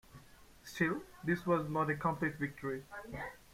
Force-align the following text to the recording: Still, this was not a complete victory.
Still, 0.63 1.03
this 1.23 1.45
was 1.45 1.69
not 1.69 1.91
a 1.91 1.95
complete 1.95 2.33
victory. 2.39 2.81